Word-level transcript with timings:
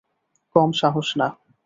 কম 0.55 0.69
সাহস 0.71 1.07
না। 1.19 1.27